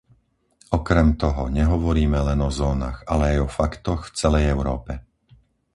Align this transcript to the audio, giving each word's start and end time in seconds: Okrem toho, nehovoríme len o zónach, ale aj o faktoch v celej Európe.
Okrem 0.79 1.07
toho, 1.21 1.43
nehovoríme 1.59 2.17
len 2.29 2.39
o 2.41 2.49
zónach, 2.59 2.97
ale 3.13 3.23
aj 3.37 3.45
o 3.45 3.53
faktoch 3.57 4.01
v 4.09 4.13
celej 4.21 4.43
Európe. 4.55 4.93